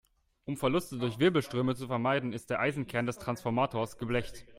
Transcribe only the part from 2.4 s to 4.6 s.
der Eisenkern des Transformators geblecht.